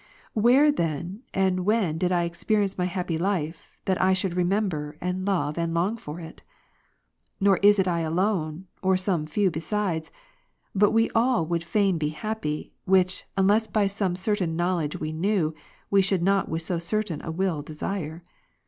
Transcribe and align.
31. 0.33 0.43
Where 0.43 0.71
then 0.71 1.21
and 1.31 1.59
when 1.63 1.99
did 1.99 2.11
I 2.11 2.23
experience 2.23 2.75
my 2.75 2.85
happy 2.85 3.19
life, 3.19 3.77
that 3.85 4.01
I 4.01 4.13
should 4.13 4.33
remember, 4.33 4.97
and 4.99 5.27
love, 5.27 5.59
and 5.59 5.75
long 5.75 5.95
for 5.95 6.19
it? 6.19 6.41
Nor 7.39 7.57
is 7.57 7.77
it 7.77 7.87
I 7.87 7.99
alone, 7.99 8.65
or 8.81 8.97
some 8.97 9.27
few 9.27 9.51
besides, 9.51 10.09
but 10.73 10.89
we 10.89 11.11
all 11.11 11.45
would 11.45 11.63
fain 11.63 11.99
be 11.99 12.09
happy; 12.09 12.73
which, 12.85 13.25
unless 13.37 13.67
by 13.67 13.85
some 13.85 14.15
certain 14.15 14.55
knowledge 14.55 14.99
we 14.99 15.11
knew, 15.11 15.53
we 15.91 16.01
should 16.01 16.23
not 16.23 16.49
with 16.49 16.63
so 16.63 16.79
certain 16.79 17.21
a 17.23 17.29
will 17.29 17.61
desire. 17.61 18.23